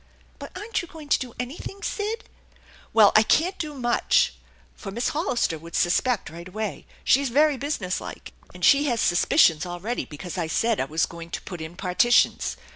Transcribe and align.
"But 0.39 0.51
aren't 0.57 0.81
you 0.81 0.87
going 0.87 1.09
to 1.09 1.19
do 1.19 1.35
anything, 1.39 1.83
Sid?"" 1.83 2.23
Well, 2.91 3.11
I 3.15 3.21
can't 3.21 3.59
do 3.59 3.75
much, 3.75 4.33
for 4.73 4.89
Miss 4.89 5.09
Hollister 5.09 5.59
would 5.59 5.75
suspect 5.75 6.31
right 6.31 6.47
away. 6.47 6.87
She's 7.03 7.29
very 7.29 7.55
businesslike, 7.55 8.33
and 8.51 8.65
she 8.65 8.85
has 8.85 8.99
suspicions 8.99 9.63
already 9.63 10.05
because 10.05 10.39
I 10.39 10.47
said 10.47 10.79
I 10.79 10.85
was 10.85 11.05
going 11.05 11.29
to 11.29 11.41
put 11.43 11.61
in 11.61 11.75
partitions. 11.75 12.57